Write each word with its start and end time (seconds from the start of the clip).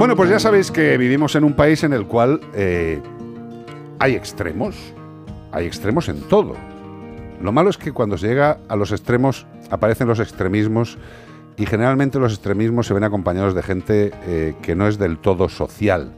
Bueno, 0.00 0.16
pues 0.16 0.30
ya 0.30 0.38
sabéis 0.38 0.70
que 0.70 0.96
vivimos 0.96 1.34
en 1.36 1.44
un 1.44 1.52
país 1.52 1.84
en 1.84 1.92
el 1.92 2.06
cual 2.06 2.40
eh, 2.54 3.02
hay 3.98 4.14
extremos, 4.14 4.74
hay 5.52 5.66
extremos 5.66 6.08
en 6.08 6.22
todo. 6.22 6.54
Lo 7.42 7.52
malo 7.52 7.68
es 7.68 7.76
que 7.76 7.92
cuando 7.92 8.16
se 8.16 8.28
llega 8.28 8.60
a 8.70 8.76
los 8.76 8.92
extremos 8.92 9.46
aparecen 9.68 10.08
los 10.08 10.18
extremismos 10.18 10.96
y 11.58 11.66
generalmente 11.66 12.18
los 12.18 12.32
extremismos 12.32 12.86
se 12.86 12.94
ven 12.94 13.04
acompañados 13.04 13.54
de 13.54 13.62
gente 13.62 14.10
eh, 14.22 14.54
que 14.62 14.74
no 14.74 14.88
es 14.88 14.96
del 14.96 15.18
todo 15.18 15.50
social, 15.50 16.14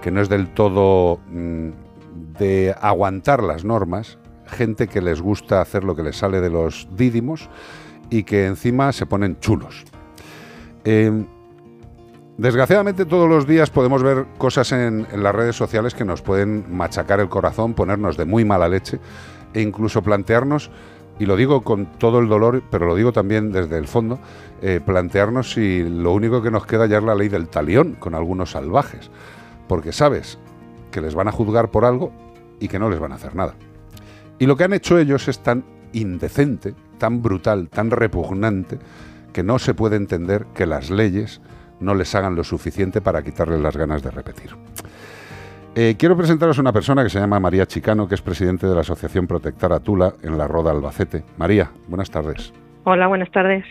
que 0.00 0.12
no 0.12 0.20
es 0.20 0.28
del 0.28 0.54
todo 0.54 1.18
mm, 1.28 1.70
de 2.38 2.72
aguantar 2.80 3.42
las 3.42 3.64
normas, 3.64 4.16
gente 4.46 4.86
que 4.86 5.02
les 5.02 5.20
gusta 5.20 5.60
hacer 5.60 5.82
lo 5.82 5.96
que 5.96 6.04
les 6.04 6.16
sale 6.16 6.40
de 6.40 6.50
los 6.50 6.86
dídimos 6.96 7.50
y 8.10 8.22
que 8.22 8.46
encima 8.46 8.92
se 8.92 9.06
ponen 9.06 9.40
chulos. 9.40 9.84
Em, 10.84 11.26
desgraciadamente 12.38 13.04
todos 13.04 13.28
los 13.28 13.46
días 13.46 13.68
podemos 13.68 14.02
ver 14.02 14.24
cosas 14.38 14.72
en, 14.72 15.06
las 15.12 15.34
redes 15.34 15.56
sociales 15.56 15.94
que 15.94 16.04
nos 16.04 16.22
pueden 16.22 16.64
machacar 16.74 17.20
el 17.20 17.28
corazón, 17.28 17.74
ponernos 17.74 18.16
de 18.16 18.24
muy 18.24 18.44
mala 18.44 18.68
leche 18.68 18.98
e 19.52 19.60
incluso 19.60 20.02
plantearnos, 20.02 20.70
y 21.18 21.26
lo 21.26 21.36
digo 21.36 21.62
con 21.62 21.86
todo 21.98 22.20
el 22.20 22.28
dolor, 22.28 22.62
pero 22.70 22.86
lo 22.86 22.94
digo 22.94 23.12
también 23.12 23.50
desde 23.50 23.76
el 23.76 23.88
fondo, 23.88 24.20
eh, 24.62 24.80
plantearnos 24.84 25.52
si 25.52 25.82
lo 25.82 26.12
único 26.12 26.40
que 26.40 26.52
nos 26.52 26.64
queda 26.64 26.86
ya 26.86 26.98
es 26.98 27.04
la 27.04 27.16
ley 27.16 27.28
del 27.28 27.48
talión 27.48 27.94
con 27.94 28.14
algunos 28.14 28.52
salvajes, 28.52 29.10
porque 29.66 29.92
sabes 29.92 30.38
que 30.92 31.00
les 31.00 31.16
van 31.16 31.26
a 31.26 31.32
juzgar 31.32 31.70
por 31.70 31.84
algo 31.84 32.12
y 32.60 32.68
que 32.68 32.78
no 32.78 32.88
les 32.88 33.00
van 33.00 33.12
a 33.12 33.16
hacer 33.16 33.34
nada. 33.34 33.54
Y 34.38 34.46
lo 34.46 34.56
que 34.56 34.64
han 34.64 34.72
hecho 34.72 34.96
ellos 34.96 35.26
es 35.26 35.40
tan 35.40 35.64
indecente, 35.92 36.74
tan 36.98 37.20
brutal, 37.20 37.68
tan 37.68 37.90
repugnante, 37.90 38.78
que 39.32 39.42
no 39.42 39.58
se 39.58 39.74
puede 39.74 39.96
entender 39.96 40.46
que 40.54 40.66
las 40.66 40.90
leyes 40.90 41.40
no 41.80 41.94
les 41.94 42.14
hagan 42.14 42.34
lo 42.34 42.44
suficiente 42.44 43.00
para 43.00 43.22
quitarles 43.22 43.60
las 43.60 43.76
ganas 43.76 44.02
de 44.02 44.10
repetir. 44.10 44.50
Eh, 45.74 45.94
quiero 45.98 46.16
presentaros 46.16 46.58
a 46.58 46.60
una 46.60 46.72
persona 46.72 47.04
que 47.04 47.10
se 47.10 47.20
llama 47.20 47.38
María 47.38 47.66
Chicano, 47.66 48.08
que 48.08 48.16
es 48.16 48.22
presidente 48.22 48.66
de 48.66 48.74
la 48.74 48.80
Asociación 48.80 49.26
Protectora 49.26 49.78
Tula 49.80 50.14
en 50.22 50.36
la 50.36 50.48
Roda 50.48 50.72
Albacete. 50.72 51.24
María, 51.36 51.70
buenas 51.86 52.10
tardes. 52.10 52.52
Hola, 52.84 53.06
buenas 53.06 53.30
tardes. 53.30 53.64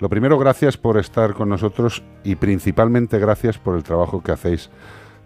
Lo 0.00 0.08
primero, 0.08 0.38
gracias 0.38 0.76
por 0.76 0.98
estar 0.98 1.34
con 1.34 1.48
nosotros 1.48 2.02
y 2.24 2.34
principalmente 2.34 3.18
gracias 3.18 3.58
por 3.58 3.76
el 3.76 3.82
trabajo 3.82 4.22
que 4.22 4.32
hacéis 4.32 4.70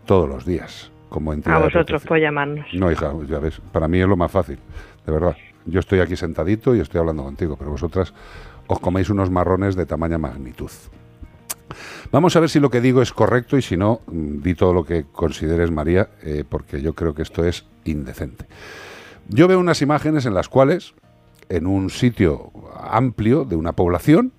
todos 0.05 0.29
los 0.29 0.45
días 0.45 0.91
como 1.09 1.33
entidad. 1.33 1.57
A 1.57 1.65
vosotros 1.65 2.05
por 2.05 2.19
llamarnos. 2.19 2.67
No, 2.75 2.91
hija, 2.91 3.13
ya 3.29 3.39
ves, 3.39 3.61
para 3.73 3.89
mí 3.89 4.01
es 4.01 4.09
lo 4.09 4.17
más 4.17 4.31
fácil, 4.31 4.59
de 5.07 5.13
verdad. 5.13 5.37
Yo 5.67 5.81
estoy 5.81 6.01
aquí 6.01 6.17
sentadito 6.17 6.75
y 6.75 6.81
estoy 6.81 7.01
hablando 7.01 7.23
contigo, 7.23 7.57
pero 7.57 7.71
vosotras 7.71 8.13
os 8.67 8.81
coméis 8.81 9.11
unos 9.11 9.31
marrones 9.31 9.77
de 9.77 9.87
tamaña 9.87 10.19
magnitud. 10.19 10.71
Vamos 12.13 12.37
a 12.37 12.41
ver 12.41 12.49
si 12.49 12.61
lo 12.61 12.71
que 12.71 12.81
digo 12.81 13.03
es 13.03 13.13
correcto 13.13 13.57
y 13.57 13.63
si 13.63 13.77
no, 13.77 14.01
mm, 14.07 14.43
di 14.43 14.55
todo 14.55 14.73
lo 14.73 14.85
que 14.85 15.05
consideres, 15.13 15.71
María, 15.71 16.11
eh, 16.23 16.45
porque 16.49 16.81
yo 16.81 16.95
creo 16.95 17.15
que 17.15 17.23
esto 17.23 17.45
es 17.45 17.65
indecente. 17.85 18.47
Yo 19.29 19.49
veo 19.49 19.59
unas 19.59 19.83
imágenes 19.83 20.27
en 20.27 20.35
las 20.35 20.49
cuales, 20.49 20.95
en 21.49 21.67
un 21.67 21.91
sitio 21.91 22.51
amplio 22.77 23.45
de 23.45 23.57
una 23.57 23.73
población, 23.73 24.33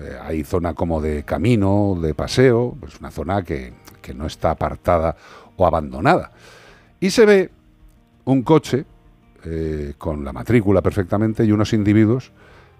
eh, 0.00 0.18
hay 0.20 0.44
zona 0.44 0.74
como 0.74 1.00
de 1.00 1.24
camino, 1.24 1.96
de 2.00 2.14
paseo, 2.14 2.76
pues 2.80 2.98
una 2.98 3.10
zona 3.10 3.42
que, 3.42 3.72
que 4.02 4.14
no 4.14 4.26
está 4.26 4.50
apartada 4.50 5.16
o 5.56 5.66
abandonada. 5.66 6.32
Y 7.00 7.10
se 7.10 7.26
ve 7.26 7.50
un 8.24 8.42
coche 8.42 8.86
eh, 9.44 9.94
con 9.98 10.24
la 10.24 10.32
matrícula 10.32 10.80
perfectamente 10.80 11.44
y 11.44 11.52
unos 11.52 11.74
individuos 11.74 12.32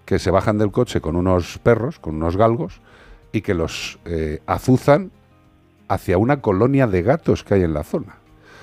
que 0.05 0.17
se 0.17 0.31
bajan 0.31 0.57
del 0.57 0.71
coche 0.71 0.99
con 0.99 1.15
unos 1.15 1.59
perros, 1.59 1.99
con 1.99 2.15
unos 2.15 2.37
galgos, 2.37 2.81
y 3.35 3.41
que 3.41 3.53
los 3.53 3.99
eh, 4.05 4.39
azuzan 4.45 5.11
hacia 5.89 6.17
una 6.17 6.41
colonia 6.41 6.87
de 6.87 7.01
gatos 7.01 7.43
que 7.43 7.55
hay 7.55 7.63
en 7.63 7.73
la 7.73 7.83
zona. 7.83 8.15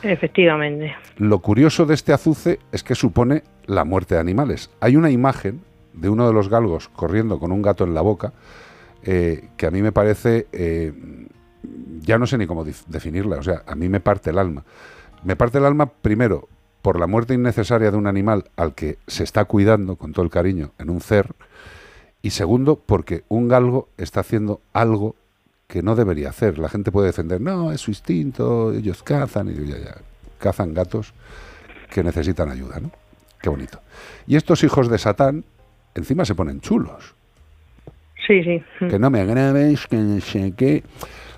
Efectivamente. 0.02 0.94
Lo 1.18 1.40
curioso 1.40 1.84
de 1.84 1.94
este 1.94 2.12
azuce 2.12 2.58
es 2.72 2.82
que 2.82 2.94
supone 2.94 3.44
la 3.66 3.84
muerte 3.84 4.14
de 4.14 4.20
animales. 4.20 4.70
Hay 4.80 4.96
una 4.96 5.10
imagen 5.10 5.60
de 5.92 6.08
uno 6.08 6.26
de 6.26 6.32
los 6.32 6.48
galgos 6.48 6.88
corriendo 6.88 7.38
con 7.38 7.52
un 7.52 7.60
gato 7.60 7.84
en 7.84 7.92
la 7.92 8.00
boca 8.00 8.32
eh, 9.04 9.50
que 9.58 9.66
a 9.66 9.70
mí 9.70 9.82
me 9.82 9.92
parece, 9.92 10.46
eh, 10.52 10.92
ya 12.00 12.18
no 12.18 12.26
sé 12.26 12.38
ni 12.38 12.46
cómo 12.46 12.64
definirla, 12.64 13.36
o 13.36 13.42
sea, 13.42 13.62
a 13.66 13.74
mí 13.74 13.90
me 13.90 14.00
parte 14.00 14.30
el 14.30 14.38
alma. 14.38 14.64
Me 15.22 15.36
parte 15.36 15.58
el 15.58 15.66
alma 15.66 15.86
primero 15.86 16.48
por 16.80 16.98
la 16.98 17.06
muerte 17.06 17.34
innecesaria 17.34 17.90
de 17.90 17.96
un 17.98 18.06
animal 18.06 18.44
al 18.56 18.74
que 18.74 18.96
se 19.06 19.22
está 19.22 19.44
cuidando 19.44 19.96
con 19.96 20.12
todo 20.12 20.24
el 20.24 20.30
cariño 20.30 20.72
en 20.78 20.88
un 20.88 21.02
cer, 21.02 21.34
y 22.22 22.30
segundo, 22.30 22.76
porque 22.76 23.24
un 23.28 23.48
galgo 23.48 23.88
está 23.98 24.20
haciendo 24.20 24.60
algo 24.72 25.16
que 25.66 25.82
no 25.82 25.96
debería 25.96 26.28
hacer. 26.28 26.58
La 26.58 26.68
gente 26.68 26.92
puede 26.92 27.08
defender, 27.08 27.40
no, 27.40 27.72
es 27.72 27.80
su 27.80 27.90
instinto, 27.90 28.72
ellos 28.72 29.02
cazan, 29.02 29.48
y 29.48 29.66
ya, 29.66 29.78
ya, 29.78 29.96
cazan 30.38 30.72
gatos 30.72 31.14
que 31.90 32.02
necesitan 32.02 32.48
ayuda, 32.48 32.80
¿no? 32.80 32.90
Qué 33.40 33.48
bonito. 33.50 33.80
Y 34.26 34.36
estos 34.36 34.62
hijos 34.62 34.88
de 34.88 34.98
Satán, 34.98 35.44
encima 35.94 36.24
se 36.24 36.34
ponen 36.34 36.60
chulos. 36.60 37.14
Sí, 38.26 38.42
sí. 38.44 38.62
Que 38.78 38.98
no 38.98 39.10
me 39.10 39.20
agraves, 39.20 39.86
que 39.88 39.96
no 39.96 40.20
sé 40.20 40.54
qué. 40.56 40.84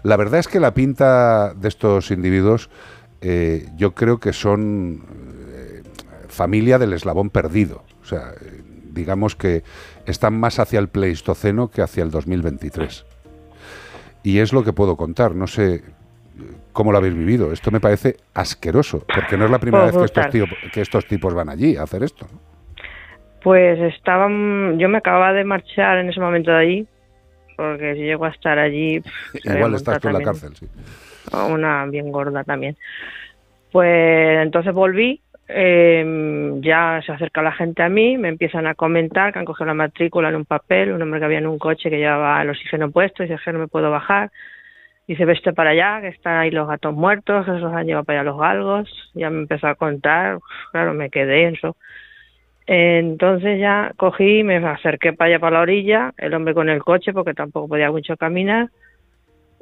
La 0.03 0.17
verdad 0.17 0.41
es 0.41 0.49
que 0.49 0.61
la 0.61 0.75
pinta 0.75 1.55
de 1.55 1.69
estos 1.69 2.11
individuos, 2.11 2.69
eh, 3.23 3.69
yo 3.77 3.95
creo 3.95 4.19
que 4.21 4.35
son 4.35 5.03
eh, 5.49 5.83
familia 6.29 6.79
del 6.79 6.93
eslabón 6.93 7.31
perdido. 7.31 7.85
O 8.03 8.05
sea, 8.05 8.35
eh, 8.39 8.64
digamos 8.95 9.37
que 9.37 9.63
están 10.07 10.39
más 10.39 10.59
hacia 10.59 10.79
el 10.79 10.89
Pleistoceno 10.89 11.71
que 11.71 11.83
hacia 11.83 12.03
el 12.03 12.11
2023. 12.11 13.05
Y 14.23 14.39
es 14.39 14.53
lo 14.53 14.65
que 14.65 14.73
puedo 14.73 14.97
contar, 14.97 15.35
no 15.35 15.47
sé 15.47 15.83
cómo 16.73 16.93
lo 16.93 16.99
habéis 16.99 17.15
vivido. 17.15 17.53
Esto 17.53 17.71
me 17.71 17.81
parece 17.81 18.17
asqueroso, 18.35 19.05
porque 19.07 19.37
no 19.37 19.45
es 19.45 19.51
la 19.51 19.59
primera 19.59 19.85
vez 19.85 19.97
que 19.97 20.05
estos, 20.05 20.49
que 20.73 20.81
estos 20.81 21.07
tipos 21.07 21.35
van 21.35 21.49
allí 21.49 21.77
a 21.77 21.83
hacer 21.83 22.03
esto. 22.03 22.27
Pues 23.43 23.79
estaban, 23.79 24.79
yo 24.79 24.89
me 24.89 24.99
acababa 24.99 25.33
de 25.33 25.45
marchar 25.45 25.99
en 25.99 26.09
ese 26.09 26.21
momento 26.21 26.51
de 26.51 26.57
allí, 26.57 26.89
porque 27.57 27.95
si 27.95 28.01
llego 28.01 28.25
a 28.25 28.31
estar 28.31 28.59
allí... 28.59 29.03
Igual 29.45 29.75
estás 29.75 30.01
tú 30.01 30.09
en 30.09 30.15
la 30.15 30.23
cárcel, 30.23 30.57
sí. 30.57 30.67
Una 31.51 31.85
bien 31.87 32.11
gorda 32.11 32.45
también. 32.45 32.77
Pues 33.71 34.43
entonces 34.43 34.73
volví 34.73 35.21
eh, 35.49 36.53
ya 36.61 37.01
se 37.05 37.13
acerca 37.13 37.43
la 37.43 37.53
gente 37.53 37.83
a 37.83 37.89
mí, 37.89 38.17
me 38.19 38.29
empiezan 38.29 38.67
a 38.67 38.75
comentar 38.75 39.33
que 39.33 39.39
han 39.39 39.45
cogido 39.45 39.67
la 39.67 39.75
matrícula 39.75 40.29
en 40.29 40.37
un 40.37 40.45
papel, 40.45 40.93
un 40.93 41.03
hombre 41.03 41.21
que 41.21 41.27
había 41.27 41.39
en 41.39 41.47
un 41.47 41.59
coche 41.59 41.91
que 41.91 41.99
llevaba 41.99 42.41
el 42.43 42.51
oxígeno 42.51 42.91
puesto, 42.91 43.23
y 43.23 43.29
dice 43.29 43.53
no 43.53 43.59
me 43.59 43.69
puedo 43.69 43.91
bajar. 43.91 44.31
Dice, 45.07 45.27
veste 45.27 45.53
para 45.53 45.71
allá, 45.71 46.01
que 46.01 46.09
están 46.09 46.39
ahí 46.39 46.51
los 46.51 46.67
gatos 46.67 46.95
muertos, 46.95 47.45
que 47.45 47.53
se 47.53 47.59
los 47.59 47.75
han 47.75 47.87
llevado 47.87 48.05
para 48.05 48.21
allá 48.21 48.31
los 48.31 48.41
galgos. 48.41 49.11
Ya 49.15 49.29
me 49.29 49.41
empezó 49.41 49.67
a 49.67 49.75
contar, 49.75 50.39
claro, 50.73 50.95
me 50.95 51.11
quedé 51.11 51.43
en 51.45 51.57
eso. 51.57 51.77
Entonces 52.67 53.61
ya 53.61 53.93
cogí, 53.97 54.43
me 54.43 54.57
acerqué 54.57 55.13
para 55.13 55.29
allá, 55.29 55.41
para 55.41 55.57
la 55.57 55.63
orilla, 55.63 56.15
el 56.17 56.33
hombre 56.33 56.55
con 56.55 56.71
el 56.71 56.83
coche, 56.83 57.13
porque 57.13 57.35
tampoco 57.35 57.69
podía 57.69 57.91
mucho 57.91 58.17
caminar 58.17 58.71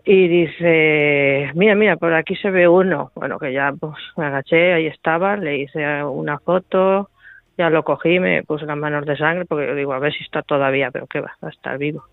y 0.04 0.28
dice, 0.28 1.50
mira, 1.54 1.74
mira, 1.74 1.96
por 1.96 2.12
aquí 2.14 2.34
se 2.36 2.50
ve 2.50 2.66
uno. 2.66 3.12
Bueno, 3.14 3.38
que 3.38 3.52
ya 3.52 3.72
pues 3.78 3.94
me 4.16 4.26
agaché, 4.26 4.72
ahí 4.72 4.86
estaba, 4.86 5.36
le 5.36 5.58
hice 5.58 6.02
una 6.04 6.38
foto, 6.38 7.10
ya 7.56 7.70
lo 7.70 7.84
cogí, 7.84 8.18
me 8.18 8.42
puse 8.42 8.66
las 8.66 8.76
manos 8.76 9.06
de 9.06 9.16
sangre, 9.16 9.44
porque 9.44 9.66
yo 9.68 9.74
digo, 9.74 9.92
a 9.92 9.98
ver 9.98 10.12
si 10.12 10.24
está 10.24 10.42
todavía, 10.42 10.90
pero 10.90 11.06
qué 11.06 11.20
va, 11.20 11.32
va 11.42 11.48
a 11.48 11.52
estar 11.52 11.78
vivo. 11.78 12.04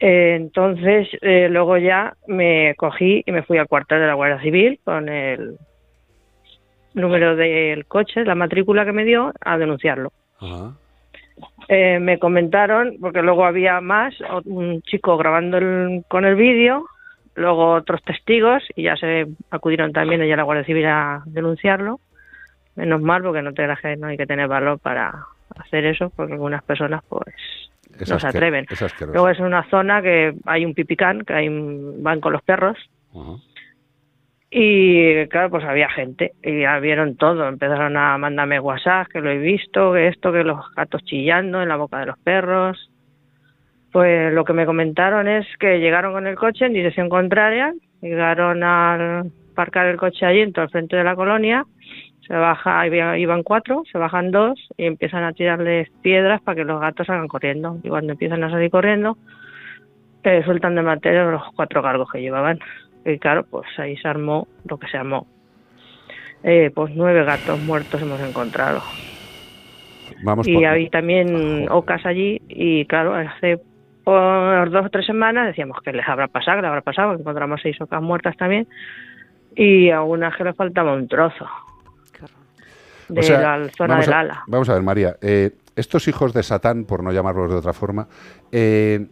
Eh, 0.00 0.34
entonces, 0.34 1.08
eh, 1.20 1.48
luego 1.50 1.76
ya 1.76 2.14
me 2.26 2.74
cogí 2.76 3.22
y 3.24 3.32
me 3.32 3.42
fui 3.42 3.58
al 3.58 3.68
cuartel 3.68 4.00
de 4.00 4.06
la 4.06 4.14
Guardia 4.14 4.42
Civil 4.42 4.80
con 4.82 5.08
el 5.08 5.58
número 6.94 7.36
del 7.36 7.86
coche, 7.86 8.24
la 8.24 8.34
matrícula 8.34 8.84
que 8.84 8.92
me 8.92 9.04
dio, 9.04 9.32
a 9.40 9.58
denunciarlo. 9.58 10.10
Ajá. 10.40 10.72
Eh, 11.68 11.98
me 12.00 12.18
comentaron, 12.18 12.96
porque 13.00 13.22
luego 13.22 13.44
había 13.44 13.80
más, 13.80 14.14
un 14.44 14.82
chico 14.82 15.16
grabando 15.16 15.58
con 16.08 16.24
el 16.24 16.34
vídeo, 16.34 16.86
luego 17.34 17.72
otros 17.72 18.02
testigos, 18.02 18.62
y 18.76 18.84
ya 18.84 18.96
se 18.96 19.26
acudieron 19.50 19.92
también 19.92 20.20
allá 20.20 20.34
a 20.34 20.38
la 20.38 20.42
Guardia 20.42 20.64
Civil 20.64 20.86
a 20.86 21.22
denunciarlo. 21.26 22.00
Menos 22.74 23.02
mal, 23.02 23.22
porque 23.22 23.42
no 23.42 23.52
te 23.52 23.66
que 23.80 23.96
no 23.96 24.08
hay 24.08 24.16
que 24.16 24.26
tener 24.26 24.48
valor 24.48 24.78
para 24.78 25.26
hacer 25.58 25.84
eso, 25.84 26.10
porque 26.16 26.32
algunas 26.32 26.62
personas 26.62 27.02
pues 27.08 27.34
no 28.08 28.18
se 28.18 28.26
atreven. 28.26 28.66
luego 29.00 29.28
es 29.28 29.38
una 29.38 29.68
zona 29.68 30.00
que 30.00 30.34
hay 30.46 30.64
un 30.64 30.74
pipicán, 30.74 31.22
que 31.22 31.34
hay 31.34 31.48
van 31.50 32.20
con 32.20 32.32
los 32.32 32.42
perros. 32.42 32.78
Y 34.54 35.26
claro, 35.28 35.48
pues 35.48 35.64
había 35.64 35.88
gente 35.88 36.32
y 36.42 36.60
ya 36.60 36.78
vieron 36.78 37.16
todo. 37.16 37.48
Empezaron 37.48 37.96
a 37.96 38.18
mandarme 38.18 38.60
WhatsApp, 38.60 39.08
que 39.08 39.22
lo 39.22 39.30
he 39.30 39.38
visto, 39.38 39.94
que 39.94 40.08
esto, 40.08 40.30
que 40.30 40.44
los 40.44 40.60
gatos 40.74 41.02
chillando 41.04 41.62
en 41.62 41.70
la 41.70 41.76
boca 41.76 42.00
de 42.00 42.06
los 42.06 42.18
perros. 42.18 42.90
Pues 43.92 44.30
lo 44.34 44.44
que 44.44 44.52
me 44.52 44.66
comentaron 44.66 45.26
es 45.26 45.46
que 45.58 45.80
llegaron 45.80 46.12
con 46.12 46.26
el 46.26 46.36
coche 46.36 46.66
en 46.66 46.74
dirección 46.74 47.08
contraria, 47.08 47.72
llegaron 48.02 48.62
a 48.62 49.24
parcar 49.54 49.86
el 49.86 49.96
coche 49.96 50.26
allí, 50.26 50.40
en 50.40 50.52
todo 50.52 50.66
el 50.66 50.70
frente 50.70 50.96
de 50.96 51.04
la 51.04 51.16
colonia, 51.16 51.64
se 52.26 52.34
baja, 52.34 52.86
iban 52.86 53.42
cuatro, 53.42 53.84
se 53.90 53.96
bajan 53.96 54.32
dos 54.32 54.60
y 54.76 54.84
empiezan 54.84 55.24
a 55.24 55.32
tirarles 55.32 55.88
piedras 56.02 56.42
para 56.42 56.56
que 56.56 56.64
los 56.64 56.78
gatos 56.78 57.06
salgan 57.06 57.28
corriendo. 57.28 57.78
Y 57.82 57.88
cuando 57.88 58.12
empiezan 58.12 58.44
a 58.44 58.50
salir 58.50 58.70
corriendo, 58.70 59.16
eh, 60.24 60.42
sueltan 60.44 60.74
de 60.74 60.82
materia 60.82 61.24
los 61.24 61.42
cuatro 61.54 61.82
cargos 61.82 62.10
que 62.12 62.20
llevaban. 62.20 62.58
Y 63.04 63.18
claro, 63.18 63.44
pues 63.44 63.66
ahí 63.78 63.96
se 63.96 64.08
armó 64.08 64.46
lo 64.68 64.78
que 64.78 64.86
se 64.88 64.96
armó. 64.96 65.26
Eh, 66.44 66.70
pues 66.74 66.92
nueve 66.94 67.24
gatos 67.24 67.60
muertos 67.60 68.00
hemos 68.02 68.20
encontrado. 68.20 68.82
Vamos 70.24 70.46
y 70.46 70.54
por- 70.54 70.66
había 70.66 70.90
también 70.90 71.68
ocas 71.70 72.04
allí 72.06 72.40
y 72.48 72.84
claro, 72.86 73.14
hace 73.14 73.60
por 74.04 74.70
dos 74.70 74.86
o 74.86 74.90
tres 74.90 75.06
semanas 75.06 75.46
decíamos 75.46 75.78
que 75.84 75.92
les 75.92 76.06
habrá 76.08 76.26
pasado, 76.28 76.56
que 76.56 76.62
les 76.62 76.68
habrá 76.68 76.80
pasado, 76.82 77.12
encontramos 77.14 77.60
seis 77.62 77.80
ocas 77.80 78.02
muertas 78.02 78.36
también 78.36 78.66
y 79.54 79.90
a 79.90 79.98
algunas 79.98 80.36
que 80.36 80.44
les 80.44 80.56
faltaba 80.56 80.92
un 80.94 81.06
trozo 81.08 81.46
de 83.08 83.20
O 83.20 83.22
sea, 83.22 83.58
la 83.58 83.68
zona 83.70 84.00
del 84.00 84.12
ala. 84.12 84.42
Vamos 84.46 84.68
a 84.68 84.74
ver, 84.74 84.82
María. 84.82 85.16
eh, 85.20 85.50
estos 85.76 86.08
hijos 86.08 86.32
de 86.32 86.42
Satán, 86.42 86.84
por 86.84 87.02
no 87.02 87.12
llamarlos 87.12 87.50
de 87.50 87.56
otra 87.56 87.72
forma, 87.72 88.06
eh, 88.50 89.06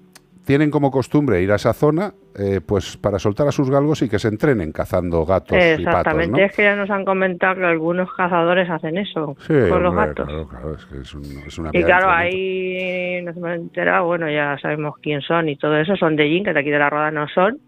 tienen 0.44 0.70
como 0.70 0.90
costumbre 0.90 1.42
ir 1.42 1.52
a 1.52 1.56
esa 1.56 1.72
zona 1.72 2.12
eh, 2.36 2.60
pues 2.66 2.96
para 2.96 3.18
soltar 3.18 3.46
a 3.46 3.52
sus 3.52 3.70
galgos 3.70 4.02
y 4.02 4.08
que 4.08 4.18
se 4.18 4.28
entrenen 4.28 4.72
cazando 4.72 5.24
gatos 5.26 5.56
y 5.58 5.60
patos, 5.60 5.80
Exactamente, 5.80 6.40
¿no? 6.40 6.46
es 6.46 6.56
que 6.56 6.62
ya 6.62 6.76
nos 6.76 6.90
han 6.90 7.04
comentado 7.04 7.56
que 7.56 7.64
algunos 7.64 8.08
cazadores 8.14 8.68
hacen 8.70 8.96
eso 8.98 9.36
Sí, 9.40 9.54
con 9.68 9.82
los 9.82 9.90
hombre, 9.92 10.06
gatos. 10.08 10.26
claro, 10.26 10.48
claro, 10.48 10.74
es 10.74 10.84
que 10.86 10.98
es, 10.98 11.14
un- 11.14 11.42
es 11.46 11.58
una 11.58 11.70
Y 11.72 11.82
claro, 11.84 12.10
ahí 12.10 13.20
nos 13.22 13.36
hemos 13.36 13.50
enterado, 13.50 14.06
bueno, 14.06 14.30
ya 14.30 14.56
sabemos 14.60 14.94
quién 15.02 15.20
son 15.20 15.48
y 15.48 15.56
todo 15.56 15.76
eso, 15.76 15.94
son 15.96 16.16
de 16.16 16.28
Jin, 16.28 16.44
que 16.44 16.52
de 16.52 16.60
aquí 16.60 16.70
de 16.70 16.78
la 16.78 16.90
Roda 16.90 17.10
no 17.10 17.28
son. 17.28 17.58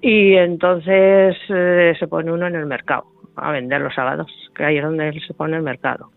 Y 0.00 0.34
entonces 0.34 1.36
eh, 1.48 1.94
se 1.98 2.06
pone 2.08 2.32
uno 2.32 2.46
en 2.46 2.56
el 2.56 2.66
mercado 2.66 3.04
a 3.36 3.52
vender 3.52 3.80
los 3.80 3.94
sábados, 3.94 4.26
que 4.54 4.64
ahí 4.64 4.78
es 4.78 4.84
donde 4.84 5.12
se 5.26 5.34
pone 5.34 5.56
el 5.56 5.62
mercado. 5.62 6.10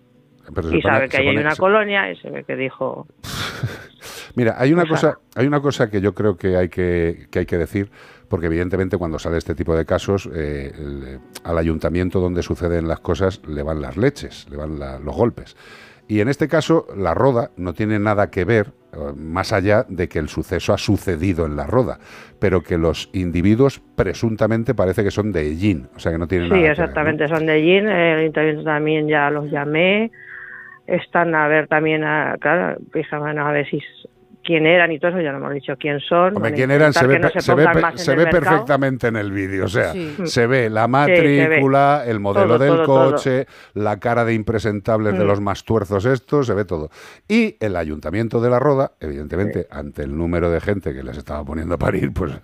Pero 0.53 0.67
Y 0.69 0.81
pone- 0.81 0.81
sabe 0.81 1.09
que 1.09 1.17
ahí 1.17 1.27
hay 1.29 1.37
una 1.37 1.51
se- 1.55 1.59
colonia 1.59 2.11
y 2.11 2.15
se 2.17 2.29
ve 2.29 2.43
que 2.43 2.55
dijo, 2.55 3.07
Mira, 4.35 4.55
hay 4.57 4.73
una 4.73 4.85
cosa, 4.85 5.19
hay 5.35 5.47
una 5.47 5.61
cosa 5.61 5.89
que 5.89 6.01
yo 6.01 6.13
creo 6.13 6.37
que 6.37 6.57
hay 6.57 6.69
que, 6.69 7.27
que 7.31 7.39
hay 7.39 7.45
que 7.45 7.57
decir, 7.57 7.89
porque 8.27 8.47
evidentemente 8.47 8.97
cuando 8.97 9.17
sale 9.19 9.37
este 9.37 9.55
tipo 9.55 9.75
de 9.75 9.85
casos, 9.85 10.29
eh, 10.33 10.71
el- 10.77 11.19
al 11.43 11.57
ayuntamiento 11.57 12.19
donde 12.19 12.41
suceden 12.43 12.87
las 12.87 12.99
cosas 12.99 13.41
le 13.47 13.63
van 13.63 13.81
las 13.81 13.97
leches, 13.97 14.47
le 14.49 14.57
van 14.57 14.77
la- 14.79 14.99
los 14.99 15.15
golpes. 15.15 15.55
Y 16.07 16.19
en 16.19 16.27
este 16.27 16.47
caso, 16.47 16.85
la 16.95 17.13
roda 17.15 17.49
no 17.57 17.73
tiene 17.73 17.97
nada 17.97 18.29
que 18.29 18.45
ver, 18.45 18.73
eh, 18.93 18.97
más 19.17 19.51
allá 19.53 19.85
de 19.89 20.07
que 20.07 20.19
el 20.19 20.29
suceso 20.29 20.71
ha 20.73 20.77
sucedido 20.77 21.45
en 21.47 21.55
la 21.55 21.65
roda, 21.65 21.97
pero 22.39 22.61
que 22.61 22.77
los 22.77 23.09
individuos 23.13 23.81
presuntamente 23.95 24.75
parece 24.75 25.03
que 25.03 25.09
son 25.11 25.31
de 25.31 25.47
Ellín, 25.47 25.87
o 25.95 25.99
sea 25.99 26.11
que 26.11 26.19
no 26.19 26.27
tienen 26.27 26.49
nada 26.49 26.59
sí, 26.59 26.63
que 26.63 26.69
ver, 26.69 26.77
¿no? 26.77 26.83
exactamente, 26.83 27.27
son 27.27 27.45
de 27.47 27.59
Jin, 27.61 27.87
el 27.87 28.19
ayuntamiento 28.19 28.63
también 28.63 29.07
ya 29.07 29.31
los 29.31 29.49
llamé, 29.49 30.11
están 30.85 31.33
a 31.33 31.47
ver 31.47 31.67
también, 31.67 32.03
a, 32.03 32.37
claro, 32.39 32.77
empiezan 32.77 33.39
a 33.39 33.51
ver 33.51 33.67
si 33.67 33.81
quién 34.45 34.65
eran 34.65 34.91
y 34.91 34.99
todo 34.99 35.09
eso, 35.11 35.21
ya 35.21 35.31
no 35.31 35.39
hemos 35.39 35.53
dicho 35.53 35.73
quién 35.77 35.99
son. 35.99 36.35
Hombre, 36.37 36.53
quién 36.53 36.71
eran 36.71 36.93
se 36.93 37.05
ve, 37.07 37.19
no 37.19 37.29
se 37.29 37.41
se 37.41 37.55
ve, 37.55 37.65
se 37.95 38.15
ve 38.15 38.27
perfectamente 38.27 39.07
en 39.07 39.15
el 39.15 39.31
vídeo. 39.31 39.65
O 39.65 39.67
sea, 39.67 39.91
Sí. 39.91 40.15
se 40.25 40.47
ve 40.47 40.69
la 40.69 40.83
ve. 40.83 40.87
matrícula, 40.87 42.03
el 42.05 42.19
modelo 42.19 42.57
Todo, 42.57 42.59
del 42.59 42.73
todo, 42.75 42.85
todo. 42.85 43.11
coche, 43.11 43.47
la 43.73 43.99
cara 43.99 44.23
de 44.23 44.33
impresentables 44.33 45.17
de 45.17 45.23
Mm. 45.23 45.27
los 45.27 45.41
más 45.41 45.63
tuerzos 45.63 46.05
estos, 46.05 46.47
se 46.47 46.53
ve 46.53 46.63
todo. 46.65 46.89
Y 47.27 47.55
el 47.59 47.75
ayuntamiento 47.75 48.39
de 48.39 48.49
la 48.49 48.59
Roda, 48.59 48.91
evidentemente, 48.99 49.67
ante 49.71 50.03
el 50.03 50.15
número 50.15 50.49
de 50.51 50.61
gente 50.61 50.93
que 50.93 51.01
les 51.03 51.17
estaba 51.17 51.43
poniendo 51.43 51.75
a 51.75 51.77
parir, 51.77 52.13
pues... 52.13 52.31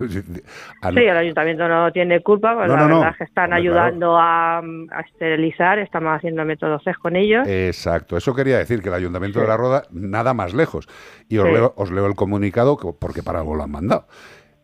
Sí, 0.92 0.98
el 1.00 1.16
ayuntamiento 1.16 1.68
no 1.68 1.90
tiene 1.92 2.20
culpa, 2.22 2.54
pues 2.56 2.68
No, 2.68 2.74
la 2.74 2.82
no, 2.82 2.88
no. 2.88 2.94
verdad 2.96 3.12
es 3.12 3.18
que 3.18 3.24
están 3.24 3.44
Hombre, 3.52 3.58
ayudando 3.60 4.18
a, 4.18 4.58
a 4.58 5.00
esterilizar, 5.06 5.78
estamos 5.78 6.16
haciendo 6.16 6.44
método 6.44 6.78
CES 6.80 6.98
con 6.98 7.14
ellos. 7.16 7.46
Exacto, 7.46 8.16
eso 8.16 8.34
quería 8.34 8.58
decir 8.58 8.82
que 8.82 8.88
el 8.88 8.94
Ayuntamiento 8.94 9.40
de 9.40 9.46
la 9.46 9.56
Roda 9.56 9.82
nada 9.92 10.34
más 10.34 10.54
lejos. 10.54 10.88
Y 11.28 11.38
os, 11.38 11.46
Sí. 11.46 11.52
leo, 11.54 11.72
os 11.76 11.90
leo 11.92 12.06
el 12.06 12.14
comunicado 12.14 12.76
que- 12.76 12.92
porque 12.98 13.22
para 13.22 13.40
algo 13.40 13.54
lo 13.54 13.62
han 13.62 13.70
mandado. 13.70 14.06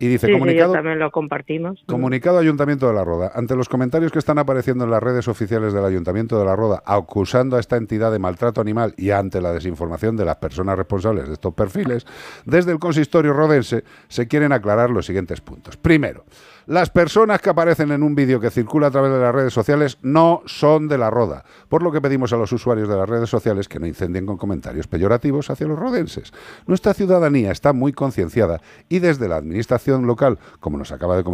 Y 0.00 0.06
dice, 0.06 0.28
sí, 0.28 0.32
comunicado, 0.32 0.72
yo 0.74 0.78
también 0.78 1.00
lo 1.00 1.10
compartimos. 1.10 1.82
Comunicado 1.86 2.38
Ayuntamiento 2.38 2.86
de 2.86 2.94
la 2.94 3.02
Roda. 3.02 3.32
Ante 3.34 3.56
los 3.56 3.68
comentarios 3.68 4.12
que 4.12 4.20
están 4.20 4.38
apareciendo 4.38 4.84
en 4.84 4.92
las 4.92 5.02
redes 5.02 5.26
oficiales 5.26 5.72
del 5.72 5.84
Ayuntamiento 5.84 6.38
de 6.38 6.44
la 6.44 6.54
Roda 6.54 6.80
acusando 6.86 7.56
a 7.56 7.60
esta 7.60 7.76
entidad 7.76 8.12
de 8.12 8.20
maltrato 8.20 8.60
animal 8.60 8.94
y 8.96 9.10
ante 9.10 9.40
la 9.40 9.52
desinformación 9.52 10.16
de 10.16 10.24
las 10.24 10.36
personas 10.36 10.78
responsables 10.78 11.26
de 11.26 11.34
estos 11.34 11.52
perfiles, 11.52 12.06
desde 12.44 12.70
el 12.70 12.78
consistorio 12.78 13.32
rodense 13.32 13.82
se 14.06 14.28
quieren 14.28 14.52
aclarar 14.52 14.90
los 14.90 15.04
siguientes 15.04 15.40
puntos. 15.40 15.76
Primero, 15.76 16.24
las 16.68 16.90
personas 16.90 17.40
que 17.40 17.48
aparecen 17.48 17.92
en 17.92 18.02
un 18.02 18.14
vídeo 18.14 18.40
que 18.40 18.50
circula 18.50 18.88
a 18.88 18.90
través 18.90 19.10
de 19.10 19.18
las 19.18 19.34
redes 19.34 19.54
sociales 19.54 19.96
no 20.02 20.42
son 20.44 20.86
de 20.86 20.98
la 20.98 21.08
Roda, 21.08 21.44
por 21.70 21.82
lo 21.82 21.90
que 21.90 22.02
pedimos 22.02 22.34
a 22.34 22.36
los 22.36 22.52
usuarios 22.52 22.90
de 22.90 22.96
las 22.96 23.08
redes 23.08 23.30
sociales 23.30 23.68
que 23.68 23.80
no 23.80 23.86
incendien 23.86 24.26
con 24.26 24.36
comentarios 24.36 24.86
peyorativos 24.86 25.48
hacia 25.48 25.66
los 25.66 25.78
rodenses. 25.78 26.30
Nuestra 26.66 26.92
ciudadanía 26.92 27.52
está 27.52 27.72
muy 27.72 27.94
concienciada 27.94 28.60
y 28.90 28.98
desde 28.98 29.28
la 29.28 29.36
administración 29.36 30.06
local, 30.06 30.38
como 30.60 30.76
nos 30.76 30.92
acaba 30.92 31.16
de 31.16 31.24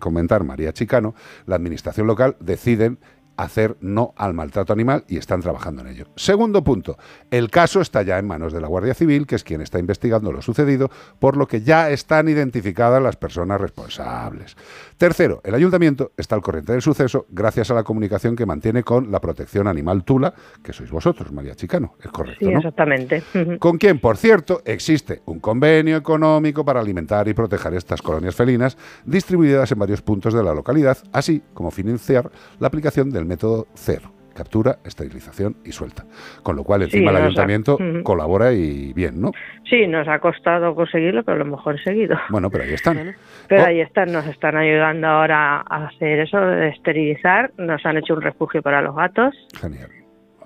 comentar 0.00 0.42
María 0.42 0.72
Chicano, 0.72 1.14
la 1.46 1.54
administración 1.54 2.08
local 2.08 2.34
deciden 2.40 2.98
hacer 3.36 3.76
no 3.80 4.14
al 4.16 4.34
maltrato 4.34 4.72
animal 4.72 5.04
y 5.08 5.16
están 5.16 5.40
trabajando 5.40 5.82
en 5.82 5.88
ello. 5.88 6.06
Segundo 6.16 6.62
punto, 6.62 6.96
el 7.30 7.50
caso 7.50 7.80
está 7.80 8.02
ya 8.02 8.18
en 8.18 8.26
manos 8.26 8.52
de 8.52 8.60
la 8.60 8.68
Guardia 8.68 8.94
Civil, 8.94 9.26
que 9.26 9.36
es 9.36 9.44
quien 9.44 9.60
está 9.60 9.78
investigando 9.78 10.32
lo 10.32 10.42
sucedido, 10.42 10.90
por 11.18 11.36
lo 11.36 11.46
que 11.46 11.62
ya 11.62 11.90
están 11.90 12.28
identificadas 12.28 13.02
las 13.02 13.16
personas 13.16 13.60
responsables. 13.60 14.56
Tercero, 14.96 15.40
el 15.44 15.54
ayuntamiento 15.54 16.12
está 16.16 16.34
al 16.34 16.42
corriente 16.42 16.72
del 16.72 16.82
suceso 16.82 17.26
gracias 17.30 17.70
a 17.70 17.74
la 17.74 17.82
comunicación 17.82 18.36
que 18.36 18.46
mantiene 18.46 18.82
con 18.82 19.10
la 19.10 19.20
protección 19.20 19.66
animal 19.66 20.04
Tula, 20.04 20.34
que 20.62 20.72
sois 20.72 20.90
vosotros, 20.90 21.32
María 21.32 21.54
Chicano. 21.54 21.94
Es 22.02 22.10
correcto, 22.10 22.44
Sí, 22.44 22.52
exactamente. 22.52 23.22
Con 23.58 23.78
quien, 23.78 23.98
por 23.98 24.16
cierto, 24.16 24.62
existe 24.64 25.22
un 25.26 25.40
convenio 25.40 25.96
económico 25.96 26.64
para 26.64 26.80
alimentar 26.80 27.26
y 27.28 27.34
proteger 27.34 27.74
estas 27.74 28.02
colonias 28.02 28.34
felinas 28.34 28.76
distribuidas 29.04 29.70
en 29.72 29.78
varios 29.78 30.02
puntos 30.02 30.34
de 30.34 30.42
la 30.42 30.54
localidad, 30.54 30.98
así 31.12 31.42
como 31.52 31.70
financiar 31.70 32.30
la 32.58 32.68
aplicación 32.68 33.10
del 33.10 33.23
método 33.26 33.66
cero. 33.74 34.10
Captura, 34.34 34.78
esterilización 34.84 35.54
y 35.64 35.70
suelta. 35.70 36.02
Con 36.42 36.56
lo 36.56 36.64
cual, 36.64 36.80
Sí, 36.80 36.84
encima 36.98 37.10
el 37.12 37.14
nos 37.14 37.22
ha- 37.22 37.24
ayuntamiento 37.26 37.74
Ujú. 37.76 38.02
colabora 38.02 38.52
y 38.52 38.92
bien, 38.92 39.20
¿no? 39.20 39.30
Sí, 39.70 39.86
nos 39.86 40.08
ha 40.08 40.18
costado 40.18 40.74
conseguirlo, 40.74 41.22
pero 41.22 41.38
lo 41.38 41.44
mejor 41.44 41.80
seguido. 41.84 42.16
Bueno, 42.30 42.50
pero 42.50 42.64
ahí 42.64 42.72
están. 42.74 43.14
Pero 43.48 43.62
Oh. 43.62 43.66
ahí 43.66 43.80
están, 43.80 44.10
nos 44.12 44.26
están 44.26 44.56
ayudando 44.56 45.06
ahora 45.06 45.58
a 45.60 45.86
hacer 45.86 46.18
eso, 46.18 46.40
de 46.40 46.70
esterilizar. 46.70 47.52
Nos 47.58 47.86
han 47.86 47.96
hecho 47.98 48.14
un 48.14 48.22
refugio 48.22 48.60
para 48.60 48.82
los 48.82 48.96
gatos. 48.96 49.34
Genial. 49.60 49.88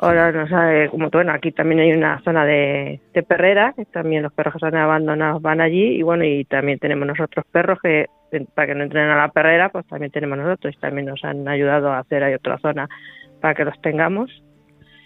Ahora 0.00 0.30
nos 0.32 0.52
ha- 0.52 0.88
como 0.90 1.08
bueno, 1.08 1.32
aquí 1.32 1.50
también 1.50 1.80
hay 1.80 1.92
una 1.92 2.20
zona 2.24 2.44
de, 2.44 3.00
de 3.14 3.22
perrera, 3.22 3.72
que 3.74 3.84
también 3.86 4.22
los 4.22 4.32
perros 4.34 4.52
que 4.52 4.58
están 4.66 4.76
abandonados 4.80 5.40
van 5.42 5.60
allí 5.62 5.96
y 5.98 6.02
bueno, 6.02 6.24
y 6.24 6.44
también 6.44 6.78
tenemos 6.78 7.08
nosotros 7.08 7.44
perros 7.50 7.78
que 7.82 8.06
para 8.54 8.68
que 8.68 8.74
no 8.74 8.84
entren 8.84 9.10
a 9.10 9.16
la 9.16 9.28
perrera, 9.28 9.70
pues 9.70 9.86
también 9.86 10.12
tenemos 10.12 10.38
nosotros 10.38 10.74
y 10.74 10.80
también 10.80 11.06
nos 11.06 11.24
han 11.24 11.46
ayudado 11.48 11.90
a 11.90 11.98
hacer 11.98 12.22
ahí 12.22 12.34
otra 12.34 12.58
zona 12.58 12.88
para 13.40 13.54
que 13.54 13.64
los 13.64 13.80
tengamos. 13.80 14.30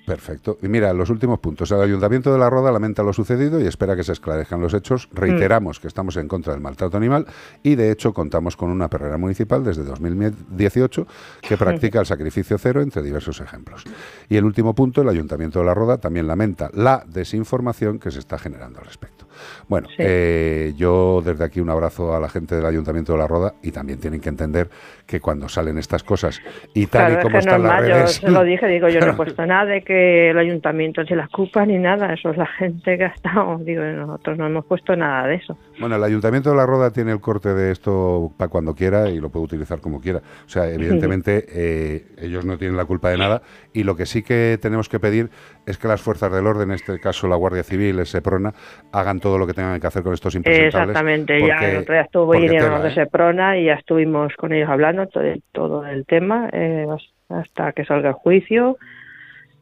Perfecto. 0.07 0.59
Y 0.63 0.69
mira, 0.69 0.93
los 0.93 1.11
últimos 1.11 1.39
puntos. 1.39 1.71
El 1.71 1.81
Ayuntamiento 1.81 2.33
de 2.33 2.39
La 2.39 2.51
Roda 2.51 2.73
lamenta 2.73 3.03
lo 3.03 3.13
sucedido 3.13 3.61
y 3.61 3.67
espera 3.67 3.95
que 3.95 4.03
se 4.03 4.13
esclarezcan 4.13 4.61
los 4.61 4.75
hechos. 4.75 5.09
Mm. 5.13 5.17
Reiteramos 5.17 5.79
que 5.81 5.87
estamos 5.87 6.17
en 6.17 6.27
contra 6.29 6.53
del 6.53 6.61
maltrato 6.61 6.97
animal 6.97 7.27
y, 7.63 7.77
de 7.77 7.91
hecho, 7.93 8.13
contamos 8.13 8.57
con 8.57 8.71
una 8.71 8.89
perrera 8.89 9.17
municipal 9.17 9.63
desde 9.63 9.85
2018 9.85 11.07
que 11.41 11.57
practica 11.59 12.01
el 12.01 12.07
sacrificio 12.07 12.59
cero 12.59 12.83
entre 12.83 13.03
diversos 13.03 13.41
ejemplos. 13.41 13.85
Y 14.29 14.37
el 14.37 14.45
último 14.45 14.75
punto, 14.75 15.03
el 15.03 15.09
Ayuntamiento 15.09 15.61
de 15.61 15.67
La 15.67 15.75
Roda 15.75 15.99
también 15.99 16.27
lamenta 16.27 16.71
la 16.75 17.05
desinformación 17.07 17.99
que 17.99 18.11
se 18.11 18.19
está 18.19 18.39
generando 18.39 18.81
al 18.81 18.87
respecto. 18.87 19.27
Bueno, 19.69 19.89
Sí. 19.89 19.97
eh, 19.99 20.75
yo 20.77 21.23
desde 21.25 21.45
aquí 21.45 21.61
un 21.61 21.71
abrazo 21.71 22.15
a 22.15 22.21
la 22.21 22.29
gente 22.29 22.55
del 22.55 22.67
Ayuntamiento 22.67 23.13
de 23.13 23.19
La 23.19 23.27
Roda 23.27 23.55
y 23.63 23.73
también 23.73 23.99
tienen 23.99 24.21
que 24.21 24.29
entender 24.29 24.69
que 25.07 25.21
cuando 25.21 25.49
salen 25.49 25.79
estas 25.79 26.03
cosas 26.03 26.41
y 26.75 26.87
tal 26.87 27.07
Claro, 27.07 27.13
y 27.13 27.17
es 27.17 27.23
como 27.23 27.33
que 27.33 27.39
están 27.39 27.63
las 27.63 27.81
redes... 27.81 28.21
yo 28.21 28.27
se 28.29 28.33
lo 28.33 28.43
dije, 28.45 28.67
digo, 28.67 28.89
yo 28.89 29.01
no 29.01 29.13
he 29.13 29.13
puesto 29.17 29.45
nada 29.47 29.65
de 29.65 29.83
que 29.83 29.92
el 29.93 30.39
ayuntamiento 30.39 31.05
se 31.05 31.17
las 31.17 31.29
culpa 31.29 31.65
ni 31.67 31.79
nada, 31.79 32.13
eso 32.13 32.31
es 32.31 32.37
la 32.37 32.47
gente 32.47 32.97
que 32.97 33.05
ha 33.05 33.09
estado, 33.09 33.59
digo, 33.59 33.83
nosotros 33.83 34.39
no 34.39 34.47
hemos 34.47 34.65
puesto 34.67 34.97
nada 34.97 35.27
de 35.27 35.37
eso. 35.37 35.57
Bueno, 35.79 35.97
el 35.97 36.05
Ayuntamiento 36.05 36.51
de 36.51 36.57
La 36.57 36.67
Roda 36.67 36.93
tiene 36.93 37.13
el 37.13 37.21
corte 37.21 37.55
de 37.55 37.73
esto 37.73 38.33
para 38.37 38.49
cuando 38.49 38.75
quiera 38.75 39.09
y 39.09 39.19
lo 39.19 39.31
puede 39.31 39.45
utilizar 39.45 39.81
como 39.81 40.01
quiera. 40.01 40.21
O 40.47 40.49
sea, 40.49 40.69
evidentemente 40.73 41.45
eh, 41.49 42.07
ellos 42.19 42.45
no 42.45 42.59
tienen 42.59 42.77
la 42.77 42.85
culpa 42.85 43.11
de 43.11 43.19
nada 43.19 43.43
y 43.73 43.85
lo 43.85 43.97
que 43.97 44.07
sí 44.07 44.23
que 44.23 44.59
tenemos 44.61 44.89
que 44.89 45.01
pedir 45.01 45.31
es 45.67 45.79
que 45.79 45.89
las 45.89 46.01
fuerzas 46.01 46.33
del 46.33 46.47
orden, 46.47 46.71
en 46.71 46.75
este 46.75 46.99
caso 47.01 47.29
la 47.29 47.37
Guardia 47.37 47.63
Civil, 47.63 47.99
el 47.99 48.07
Seprona, 48.07 48.53
hagan 48.93 49.21
todo 49.21 49.39
lo 49.39 49.47
que 49.47 49.55
tengan 49.55 49.81
que 49.81 49.87
hacer 49.87 50.03
con 50.03 50.15
estos 50.15 50.35
impresentables. 50.35 50.89
Exactamente, 50.91 51.47
ya 51.47 51.71
el 51.71 51.79
otro 51.79 51.95
día 51.95 52.03
estuvo 52.03 52.35
Irene 52.35 52.79
de 52.81 52.89
¿eh? 52.89 52.95
Seprona 52.95 53.59
y 53.59 53.67
ya 53.67 53.75
estuvimos 53.75 54.35
con 54.37 54.53
ellos 54.53 54.69
hablando 54.69 55.07
todo, 55.07 55.25
todo 55.53 55.87
el 55.87 56.07
tema 56.07 56.49
eh, 56.53 56.87
hasta 57.29 57.73
que 57.73 57.85
salga 57.85 58.11
el 58.11 58.15
juicio. 58.15 58.77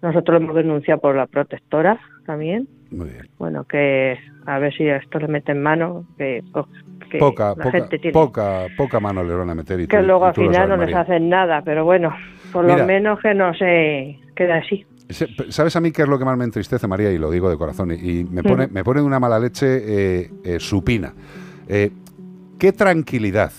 Nosotros 0.02 0.38
lo 0.40 0.44
hemos 0.44 0.56
denunciado 0.56 1.00
por 1.00 1.14
la 1.14 1.26
protectora 1.26 2.00
también. 2.26 2.68
Muy 2.90 3.10
bien. 3.10 3.28
Bueno, 3.38 3.64
que 3.64 4.18
a 4.46 4.58
ver 4.58 4.74
si 4.74 4.86
esto 4.88 5.18
le 5.18 5.28
mete 5.28 5.52
en 5.52 5.62
mano, 5.62 6.04
que, 6.16 6.42
que 7.10 7.18
Poca, 7.18 7.50
la 7.56 7.64
poca, 7.64 7.70
gente 7.70 7.98
tiene. 7.98 8.12
poca, 8.12 8.66
poca 8.76 8.98
mano 9.00 9.22
les 9.22 9.36
van 9.36 9.50
a 9.50 9.54
meter 9.54 9.80
y 9.80 9.86
que 9.86 9.98
tú- 9.98 10.02
luego 10.04 10.26
y 10.26 10.28
al 10.28 10.34
final 10.34 10.54
sabes, 10.54 10.68
no 10.78 10.84
les 10.86 10.94
hacen 10.94 11.28
nada, 11.28 11.62
pero 11.62 11.84
bueno, 11.84 12.14
por 12.52 12.64
Mira. 12.64 12.78
lo 12.78 12.86
menos 12.86 13.20
que 13.20 13.34
no 13.34 13.52
se 13.54 14.18
quede 14.34 14.52
así. 14.52 14.86
¿Sabes 15.48 15.74
a 15.74 15.80
mí 15.80 15.90
qué 15.90 16.02
es 16.02 16.08
lo 16.08 16.18
que 16.18 16.24
más 16.24 16.38
me 16.38 16.44
entristece, 16.44 16.86
María? 16.86 17.10
Y 17.10 17.18
lo 17.18 17.30
digo 17.30 17.50
de 17.50 17.56
corazón. 17.56 17.90
Y 17.90 18.20
y 18.20 18.24
me 18.24 18.42
pone, 18.44 18.68
me 18.68 18.84
pone 18.84 19.02
una 19.02 19.18
mala 19.18 19.38
leche 19.40 19.66
eh, 20.22 20.30
eh, 20.44 20.60
supina. 20.60 21.12
Eh, 21.68 21.90
¿Qué 22.58 22.72
tranquilidad, 22.72 23.50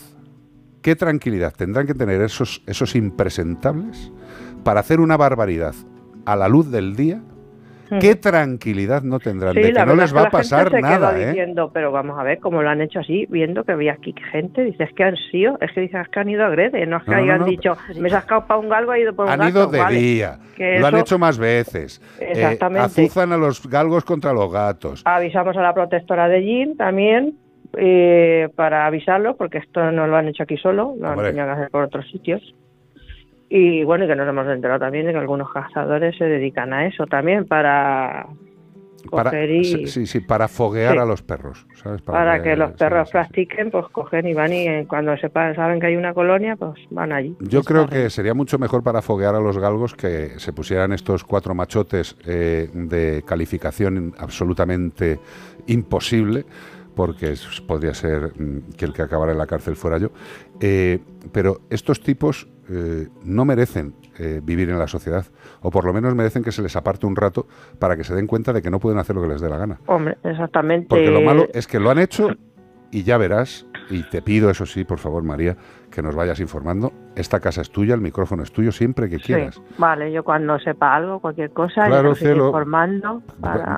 qué 0.82 0.96
tranquilidad 0.96 1.54
tendrán 1.54 1.86
que 1.88 1.94
tener 1.94 2.22
esos, 2.22 2.64
esos 2.68 2.96
impresentables 2.96 4.12
para 4.64 4.80
hacer 4.80 5.00
una 5.02 5.18
barbaridad 5.18 5.74
a 6.26 6.36
la 6.36 6.48
luz 6.48 6.72
del 6.72 6.96
día 6.96 7.22
qué 8.00 8.16
tranquilidad 8.16 9.04
no 9.04 9.20
tendrán, 9.20 9.54
de 9.54 9.74
que 9.74 9.86
no 9.86 9.96
les 9.96 10.16
va 10.16 10.24
a 10.24 10.30
pasar 10.30 10.72
nada. 10.82 11.20
¿eh? 11.20 11.28
diciendo, 11.28 11.72
pero 11.74 11.92
vamos 11.92 12.18
a 12.20 12.24
ver 12.24 12.40
cómo 12.40 12.62
lo 12.62 12.70
han 12.70 12.82
hecho 12.82 13.00
así, 13.00 13.26
viendo 13.30 13.64
que 13.64 13.74
había 13.74 13.94
aquí 13.94 14.14
gente, 14.32 14.64
dices 14.64 14.90
que 14.96 15.04
han 15.04 15.18
sido, 15.32 15.58
es 15.60 15.72
que 15.74 15.82
dices 15.82 16.08
que 16.10 16.20
han 16.20 16.30
ido 16.30 16.46
a 16.46 16.50
Grede, 16.50 16.86
no 16.86 16.98
es 16.98 17.04
que 17.04 17.16
hayan 17.16 17.46
dicho, 17.46 17.78
me 18.00 18.08
he 18.08 18.12
sacado 18.12 18.46
para 18.48 18.60
un 18.60 18.70
galgo, 18.70 18.94
he 18.94 19.02
ido 19.02 19.14
por 19.14 19.26
un 19.26 19.32
Han 19.32 19.50
ido 19.50 19.68
de 19.68 19.86
día, 19.90 20.40
lo 20.58 20.88
han 20.88 20.98
hecho 20.98 21.20
más 21.20 21.38
veces. 21.38 22.02
Eh, 22.20 22.30
Exactamente. 22.32 22.86
azuzan 22.86 23.34
a 23.34 23.38
los 23.38 23.68
galgos 23.68 24.06
contra 24.06 24.32
los 24.34 24.52
gatos. 24.52 25.02
Avisamos 25.06 25.58
a 25.58 25.62
la 25.62 25.74
protectora 25.74 26.28
de 26.28 26.42
Jin 26.42 26.78
también, 26.78 27.38
eh, 27.78 28.50
para 28.56 28.86
avisarlo, 28.86 29.36
porque 29.36 29.58
esto 29.58 29.92
no 29.92 30.08
lo 30.08 30.16
han 30.16 30.28
hecho 30.28 30.44
aquí 30.44 30.58
solo, 30.58 30.96
lo 31.00 31.10
han 31.10 31.18
tenido 31.18 31.46
que 31.46 31.52
hacer 31.52 31.70
por 31.70 31.84
otros 31.84 32.10
sitios. 32.10 32.42
Y 33.54 33.84
bueno, 33.84 34.06
y 34.06 34.08
que 34.08 34.16
nos 34.16 34.30
hemos 34.30 34.48
enterado 34.48 34.80
también 34.80 35.06
de 35.06 35.12
que 35.12 35.18
algunos 35.18 35.52
cazadores 35.52 36.18
se 36.18 36.24
dedican 36.24 36.72
a 36.72 36.88
eso 36.88 37.06
también 37.06 37.46
para 37.46 38.26
para, 39.10 39.32
sí, 39.32 40.06
sí, 40.06 40.20
para 40.22 40.48
foguear 40.48 41.00
a 41.00 41.06
los 41.06 41.22
perros. 41.22 41.66
Para, 42.06 42.42
que, 42.42 42.56
los 42.56 42.72
perros 42.72 43.10
practiquen, 43.10 43.72
pues 43.72 43.88
cogen 43.92 44.28
y 44.28 44.34
van 44.34 44.54
y 44.54 44.68
eh, 44.68 44.86
cuando 44.88 45.18
sepan, 45.18 45.54
saben 45.56 45.82
que 45.82 45.88
hay 45.88 45.98
una 45.98 46.14
colonia, 46.14 46.56
pues 46.56 46.80
van 46.92 47.12
allí. 47.12 47.36
Yo 47.42 47.64
creo 47.64 47.88
que 47.88 48.10
sería 48.10 48.34
mucho 48.34 48.58
mejor 48.58 48.84
para 48.84 49.02
foguear 49.02 49.36
a 49.36 49.42
los 49.42 49.58
galgos 49.58 49.96
que 49.96 50.40
se 50.40 50.54
pusieran 50.54 50.94
estos 50.94 51.26
cuatro 51.26 51.54
machotes 51.54 52.16
eh, 52.26 52.70
de 52.74 53.24
calificación 53.26 54.14
absolutamente 54.18 55.20
imposible 55.68 56.46
porque 56.96 57.34
podría 57.68 57.94
ser 57.94 58.34
mm, 58.40 58.74
que 58.78 58.86
el 58.86 58.94
que 58.94 59.02
acabara 59.02 59.32
en 59.32 59.38
la 59.38 59.48
cárcel 59.48 59.76
fuera 59.76 59.98
yo. 59.98 60.10
Eh, 60.60 61.00
pero 61.32 61.62
estos 61.70 62.02
tipos 62.02 62.48
eh, 62.70 63.08
no 63.24 63.46
merecen 63.46 63.96
eh, 64.18 64.40
vivir 64.44 64.70
en 64.70 64.78
la 64.78 64.88
sociedad, 64.88 65.26
o 65.62 65.72
por 65.72 65.86
lo 65.86 65.94
menos 65.94 66.16
merecen 66.16 66.44
que 66.44 66.52
se 66.52 66.62
les 66.62 66.76
aparte 66.76 67.06
un 67.06 67.16
rato 67.16 67.48
para 67.80 67.98
que 67.98 68.04
se 68.04 68.14
den 68.14 68.28
cuenta 68.28 68.54
de 68.54 68.62
que 68.62 68.70
no 68.70 68.80
pueden 68.80 69.00
hacer 69.00 69.16
lo 69.16 69.22
que 69.22 69.28
les 69.28 69.42
dé 69.42 69.50
la 69.50 69.58
gana. 69.58 69.80
Hombre, 69.88 70.18
exactamente. 70.24 70.88
Porque 70.88 71.12
lo 71.12 71.22
malo 71.22 71.48
es 71.54 71.68
que 71.68 71.80
lo 71.80 71.90
han 71.90 72.00
hecho 72.00 72.30
y 72.92 73.04
ya 73.04 73.18
verás, 73.18 73.66
y 73.90 74.04
te 74.04 74.22
pido 74.22 74.50
eso 74.50 74.66
sí, 74.66 74.84
por 74.84 75.00
favor, 75.00 75.24
María, 75.24 75.56
que 75.90 76.02
nos 76.02 76.16
vayas 76.16 76.40
informando. 76.40 76.92
Esta 77.16 77.40
casa 77.40 77.62
es 77.62 77.72
tuya, 77.72 77.94
el 77.94 78.02
micrófono 78.02 78.44
es 78.44 78.52
tuyo 78.52 78.72
siempre 78.72 79.10
que 79.10 79.20
quieras. 79.20 79.62
vale, 79.78 80.12
yo 80.12 80.24
cuando 80.24 80.58
sepa 80.60 80.96
algo, 80.96 81.20
cualquier 81.20 81.52
cosa, 81.52 81.88
claro, 81.88 82.10
informando. 82.12 83.22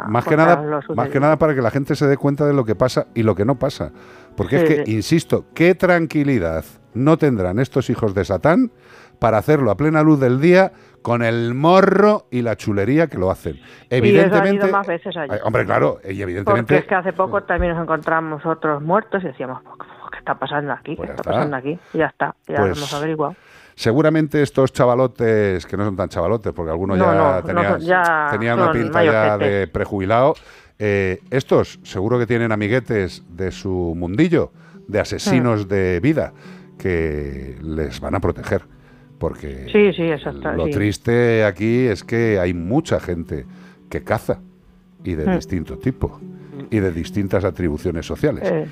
más 0.07 0.25
que 0.25 0.37
nada, 0.37 0.81
más 0.95 1.09
que 1.09 1.19
nada 1.19 1.37
para 1.37 1.55
que 1.55 1.61
la 1.61 1.71
gente 1.71 1.95
se 1.95 2.07
dé 2.07 2.17
cuenta 2.17 2.45
de 2.45 2.53
lo 2.53 2.65
que 2.65 2.75
pasa 2.75 3.07
y 3.15 3.23
lo 3.23 3.35
que 3.35 3.45
no 3.45 3.55
pasa. 3.55 3.91
Porque 4.35 4.57
es 4.57 4.63
que, 4.63 4.91
insisto, 4.91 5.45
qué 5.53 5.75
tranquilidad 5.75 6.65
no 6.93 7.17
tendrán 7.17 7.59
estos 7.59 7.89
hijos 7.89 8.13
de 8.13 8.25
Satán 8.25 8.71
para 9.19 9.37
hacerlo 9.37 9.71
a 9.71 9.77
plena 9.77 10.03
luz 10.03 10.19
del 10.19 10.41
día 10.41 10.73
con 11.03 11.21
el 11.21 11.53
morro 11.53 12.25
y 12.31 12.41
la 12.41 12.55
chulería 12.55 13.07
que 13.07 13.17
lo 13.19 13.29
hacen. 13.29 13.59
Evidentemente, 13.89 14.67
y 14.67 14.71
más 14.71 14.87
veces 14.87 15.15
allí. 15.15 15.33
hombre, 15.43 15.65
claro, 15.65 15.99
y 16.03 16.21
evidentemente. 16.21 16.73
Porque 16.73 16.77
es 16.77 16.85
que 16.85 16.95
hace 16.95 17.13
poco 17.13 17.43
también 17.43 17.73
nos 17.73 17.83
encontramos 17.83 18.43
otros 18.45 18.81
muertos 18.81 19.21
y 19.23 19.27
decíamos, 19.27 19.61
¿qué 20.11 20.17
está 20.17 20.35
pasando 20.35 20.71
aquí? 20.71 20.91
¿Qué 20.91 20.97
pues 20.97 21.09
está, 21.11 21.23
pasando 21.23 21.57
aquí? 21.57 21.77
Y 21.93 21.97
ya 21.99 22.07
está, 22.07 22.35
ya 22.47 22.53
lo 22.55 22.67
pues 22.67 22.77
hemos 22.77 22.93
averiguado. 22.93 23.35
Seguramente 23.75 24.41
estos 24.41 24.71
chavalotes, 24.71 25.65
que 25.65 25.77
no 25.77 25.85
son 25.85 25.95
tan 25.95 26.07
chavalotes, 26.07 26.53
porque 26.53 26.71
algunos 26.71 26.97
ya, 26.97 27.41
tenían, 28.31 28.59
una 28.59 28.71
pinta 28.71 29.03
ya 29.03 29.37
de 29.37 29.67
prejubilado, 29.67 30.35
eh, 30.79 31.19
estos 31.31 31.79
seguro 31.83 32.17
que 32.17 32.25
tienen 32.25 32.51
amiguetes 32.51 33.23
de 33.29 33.51
su 33.51 33.93
mundillo, 33.97 34.51
de 34.87 34.99
asesinos 34.99 35.65
hmm. 35.65 35.69
de 35.69 35.99
vida 35.99 36.33
que 36.77 37.57
les 37.61 37.99
van 37.99 38.15
a 38.15 38.19
proteger. 38.19 38.63
Porque 39.23 39.67
sí, 39.71 39.93
sí, 39.93 40.09
lo 40.57 40.67
triste 40.67 41.45
aquí 41.45 41.87
es 41.87 42.03
que 42.03 42.39
hay 42.41 42.53
mucha 42.53 42.99
gente 42.99 43.45
que 43.89 44.03
caza 44.03 44.41
y 45.01 45.15
de 45.15 45.25
hmm. 45.25 45.35
distinto 45.35 45.77
tipo 45.77 46.19
y 46.69 46.79
de 46.79 46.91
distintas 46.91 47.45
atribuciones 47.45 48.05
sociales. 48.05 48.43
Eh, 48.51 48.67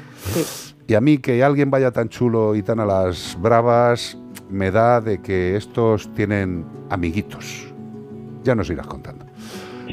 y 0.88 0.96
a 0.96 1.00
mí 1.00 1.20
que 1.20 1.42
alguien 1.42 1.72
vaya 1.72 1.92
tan 1.92 2.10
chulo 2.10 2.54
y 2.54 2.64
tan 2.64 2.82
a 2.82 2.86
las 2.86 3.38
bravas 3.40 4.18
me 4.50 4.72
da 4.72 5.00
de 5.00 5.22
que 5.22 5.56
estos 5.56 6.14
tienen 6.16 6.66
amiguitos. 6.90 7.74
Ya 8.44 8.54
nos 8.54 8.70
irás 8.70 8.88
contando. 8.88 9.26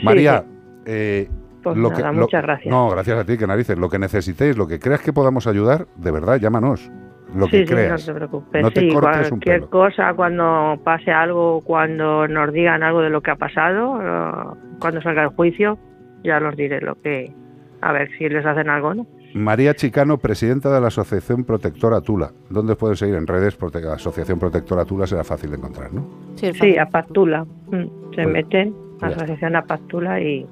María, 0.02 0.44
eh, 0.86 1.28
pues 1.62 1.76
lo 1.76 1.92
que, 1.92 2.02
muchas 2.02 2.42
gracias. 2.42 2.68
No, 2.68 2.90
gracias 2.90 3.16
a 3.16 3.24
ti, 3.24 3.38
que 3.38 3.46
narices. 3.46 3.78
Lo 3.78 3.88
que 3.88 4.00
necesitéis, 4.00 4.56
lo 4.56 4.66
que 4.66 4.80
creas 4.80 5.02
que 5.02 5.12
podamos 5.12 5.46
ayudar, 5.46 5.86
de 5.94 6.10
verdad, 6.10 6.40
llámanos 6.40 6.90
lo 7.34 7.46
que 7.46 7.64
creas. 7.64 8.06
no 8.06 8.12
te 8.12 8.18
preocupes. 8.18 8.62
No 8.62 8.70
te 8.70 8.88
cortes 8.92 9.28
cualquier 9.28 9.66
cosa, 9.68 10.14
cuando 10.14 10.80
pase 10.84 11.10
algo, 11.10 11.60
cuando 11.62 12.26
nos 12.28 12.52
digan 12.52 12.82
algo 12.82 13.00
de 13.02 13.10
lo 13.10 13.20
que 13.20 13.30
ha 13.30 13.36
pasado, 13.36 14.56
cuando 14.80 15.02
salga 15.02 15.22
el 15.22 15.28
juicio, 15.28 15.78
ya 16.24 16.40
los 16.40 16.56
diré 16.56 16.80
lo 16.80 16.94
que. 17.00 17.32
A 17.80 17.92
ver 17.92 18.10
si 18.18 18.28
les 18.28 18.44
hacen 18.44 18.68
algo, 18.68 18.92
¿no? 18.92 19.06
María 19.34 19.74
Chicano, 19.74 20.18
presidenta 20.18 20.72
de 20.72 20.80
la 20.80 20.88
Asociación 20.88 21.44
Protectora 21.44 22.00
Tula. 22.00 22.32
¿Dónde 22.50 22.74
pueden 22.74 22.96
seguir? 22.96 23.14
En 23.14 23.26
redes, 23.26 23.56
la 23.60 23.92
Asociación 23.92 24.38
Protectora 24.38 24.84
Tula 24.84 25.06
será 25.06 25.22
fácil 25.22 25.50
de 25.50 25.58
encontrar, 25.58 25.92
¿no? 25.92 26.08
Sí, 26.36 26.52
sí 26.54 26.78
a 26.78 26.86
Pactula. 26.86 27.44
Mm, 27.70 28.14
se 28.14 28.26
meten, 28.26 28.74
Asociación 29.00 29.54
a 29.54 29.62
Pactula 29.62 30.20
y, 30.20 30.46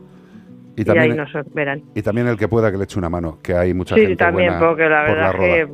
y, 0.76 0.84
también, 0.84 1.12
ahí 1.12 1.16
nos 1.16 1.54
verán. 1.54 1.82
Y 1.94 2.02
también 2.02 2.28
el 2.28 2.36
que 2.36 2.48
pueda 2.48 2.70
que 2.70 2.76
le 2.76 2.84
eche 2.84 2.98
una 2.98 3.08
mano, 3.08 3.38
que 3.42 3.54
hay 3.54 3.72
mucha 3.72 3.96
gente 3.96 4.14
también, 4.14 4.50
buena 4.50 4.66
porque 4.66 4.88
la 4.88 5.02
verdad 5.02 5.32
que 5.32 5.68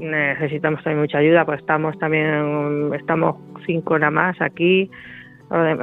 necesitamos 0.00 0.82
también 0.82 1.00
mucha 1.00 1.18
ayuda, 1.18 1.44
pues 1.44 1.60
estamos 1.60 1.98
también, 1.98 2.92
estamos 2.94 3.36
cinco 3.66 3.98
nada 3.98 4.10
más 4.10 4.40
aquí, 4.40 4.90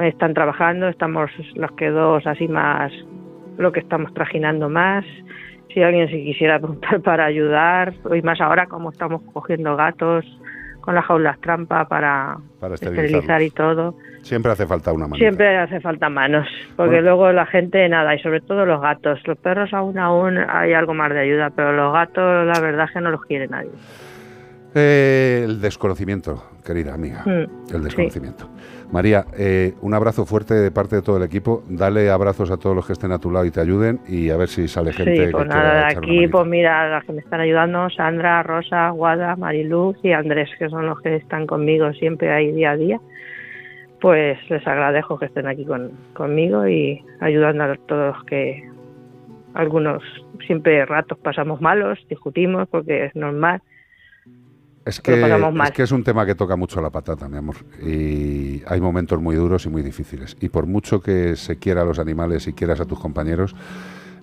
están 0.02 0.34
trabajando, 0.34 0.88
estamos 0.88 1.30
los 1.54 1.72
que 1.72 1.90
dos 1.90 2.26
así 2.26 2.48
más, 2.48 2.92
lo 3.58 3.72
que 3.72 3.80
estamos 3.80 4.12
trajinando 4.14 4.68
más. 4.68 5.04
Si 5.72 5.82
alguien 5.82 6.08
se 6.08 6.22
quisiera 6.22 6.58
preguntar 6.60 7.00
para 7.02 7.24
ayudar, 7.24 7.94
y 8.14 8.22
más 8.22 8.40
ahora 8.40 8.66
como 8.66 8.90
estamos 8.90 9.22
cogiendo 9.32 9.76
gatos 9.76 10.24
con 10.82 10.94
las 10.94 11.06
jaulas 11.06 11.40
trampa 11.40 11.88
para, 11.88 12.36
esterilizar 12.74 13.40
y 13.40 13.50
todo. 13.50 13.94
Siempre 14.20 14.52
hace 14.52 14.66
falta 14.66 14.92
una 14.92 15.06
mano. 15.06 15.16
Siempre 15.16 15.56
hace 15.56 15.80
falta 15.80 16.10
manos, 16.10 16.46
porque 16.76 17.00
luego 17.00 17.32
la 17.32 17.46
gente 17.46 17.88
nada, 17.88 18.14
y 18.14 18.18
sobre 18.18 18.40
todo 18.40 18.66
los 18.66 18.80
gatos. 18.82 19.20
Los 19.24 19.38
perros 19.38 19.72
aún 19.72 19.98
aún 19.98 20.38
hay 20.38 20.74
algo 20.74 20.92
más 20.92 21.10
de 21.10 21.20
ayuda, 21.20 21.50
pero 21.50 21.72
los 21.72 21.92
gatos 21.92 22.46
la 22.46 22.60
verdad 22.60 22.86
es 22.86 22.92
que 22.92 23.00
no 23.00 23.10
los 23.10 23.22
quiere 23.22 23.48
nadie. 23.48 23.70
Eh, 24.74 25.42
el 25.44 25.60
desconocimiento, 25.60 26.44
querida 26.64 26.94
amiga, 26.94 27.22
mm, 27.24 27.74
el 27.74 27.84
desconocimiento. 27.84 28.48
María, 28.90 29.24
eh, 29.38 29.72
un 29.80 29.94
abrazo 29.94 30.26
fuerte 30.26 30.54
de 30.54 30.70
parte 30.70 30.96
de 30.96 31.02
todo 31.02 31.16
el 31.16 31.22
equipo. 31.22 31.64
Dale 31.68 32.10
abrazos 32.10 32.50
a 32.50 32.58
todos 32.58 32.76
los 32.76 32.86
que 32.86 32.92
estén 32.92 33.12
a 33.12 33.18
tu 33.18 33.30
lado 33.30 33.44
y 33.46 33.50
te 33.50 33.60
ayuden 33.60 34.00
y 34.06 34.30
a 34.30 34.36
ver 34.36 34.48
si 34.48 34.68
sale 34.68 34.92
gente. 34.92 35.26
Sí, 35.26 35.32
pues 35.32 35.46
nada, 35.46 35.86
de 35.88 35.96
aquí, 35.96 36.28
pues 36.28 36.46
mira, 36.46 36.88
las 36.88 37.04
que 37.04 37.12
me 37.12 37.20
están 37.20 37.40
ayudando, 37.40 37.88
Sandra, 37.90 38.42
Rosa, 38.42 38.90
Guada, 38.90 39.36
Mariluz 39.36 39.96
y 40.02 40.12
Andrés, 40.12 40.50
que 40.58 40.68
son 40.68 40.86
los 40.86 41.00
que 41.00 41.16
están 41.16 41.46
conmigo 41.46 41.92
siempre 41.94 42.30
ahí 42.32 42.52
día 42.52 42.72
a 42.72 42.76
día. 42.76 43.00
Pues 44.00 44.38
les 44.50 44.66
agradezco 44.66 45.18
que 45.18 45.26
estén 45.26 45.46
aquí 45.46 45.64
con, 45.64 45.92
conmigo 46.12 46.66
y 46.66 47.02
ayudando 47.20 47.64
a 47.64 47.76
todos 47.86 48.16
los 48.16 48.24
que 48.24 48.68
algunos 49.54 50.02
siempre 50.46 50.84
ratos 50.86 51.18
pasamos 51.18 51.60
malos, 51.60 51.98
discutimos 52.08 52.68
porque 52.68 53.06
es 53.06 53.14
normal 53.14 53.62
es 54.84 55.00
que, 55.00 55.22
es 55.64 55.70
que 55.72 55.82
es 55.82 55.92
un 55.92 56.02
tema 56.02 56.26
que 56.26 56.34
toca 56.34 56.56
mucho 56.56 56.80
la 56.80 56.90
patata, 56.90 57.28
mi 57.28 57.36
amor. 57.36 57.56
Y 57.80 58.62
hay 58.66 58.80
momentos 58.80 59.20
muy 59.20 59.36
duros 59.36 59.64
y 59.66 59.68
muy 59.68 59.82
difíciles. 59.82 60.36
Y 60.40 60.48
por 60.48 60.66
mucho 60.66 61.00
que 61.00 61.36
se 61.36 61.56
quiera 61.56 61.82
a 61.82 61.84
los 61.84 61.98
animales 61.98 62.46
y 62.48 62.52
quieras 62.52 62.80
a 62.80 62.84
tus 62.84 62.98
compañeros, 62.98 63.54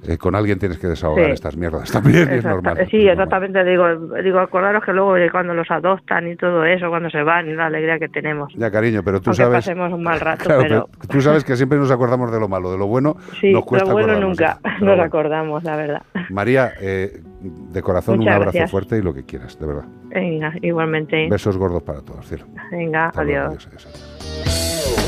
eh, 0.07 0.17
con 0.17 0.35
alguien 0.35 0.59
tienes 0.59 0.77
que 0.77 0.87
desahogar 0.87 1.31
estas 1.31 1.57
mierdas 1.57 1.91
también, 1.91 2.29
es 2.29 2.43
normal. 2.43 2.87
Sí, 2.89 3.07
exactamente, 3.07 3.63
digo, 3.63 3.95
digo, 4.23 4.39
acordaros 4.39 4.83
que 4.83 4.93
luego 4.93 5.15
cuando 5.31 5.53
los 5.53 5.69
adoptan 5.69 6.27
y 6.27 6.35
todo 6.35 6.63
eso, 6.65 6.89
cuando 6.89 7.09
se 7.09 7.21
van 7.23 7.49
y 7.49 7.53
la 7.53 7.67
alegría 7.67 7.99
que 7.99 8.09
tenemos. 8.09 8.53
Ya, 8.55 8.71
cariño, 8.71 9.01
pero 9.03 9.21
tú 9.21 9.33
sabes... 9.33 9.65
pasemos 9.65 9.91
un 9.91 10.03
mal 10.03 10.19
rato, 10.19 10.45
pero... 10.61 10.89
Tú 11.09 11.21
sabes 11.21 11.43
que 11.43 11.55
siempre 11.55 11.77
nos 11.77 11.91
acordamos 11.91 12.31
de 12.31 12.39
lo 12.39 12.47
malo, 12.47 12.71
de 12.71 12.77
lo 12.77 12.87
bueno 12.87 13.17
nos 13.43 13.65
cuesta 13.65 13.87
lo 13.87 13.93
bueno 13.93 14.19
nunca 14.19 14.59
nos 14.81 14.99
acordamos, 14.99 15.63
la 15.63 15.75
verdad. 15.75 16.01
María, 16.29 16.73
eh, 16.81 17.21
de 17.41 17.81
corazón 17.81 18.19
un 18.19 18.29
abrazo 18.29 18.67
fuerte 18.67 18.97
y 18.97 19.01
lo 19.01 19.13
que 19.13 19.23
quieras, 19.23 19.59
de 19.59 19.67
verdad. 19.67 19.85
Venga, 20.09 20.53
igualmente. 20.61 21.27
Besos 21.29 21.57
gordos 21.57 21.83
para 21.83 22.01
todos, 22.01 22.27
cielo. 22.27 22.45
Venga, 22.71 23.11
adiós. 23.15 23.69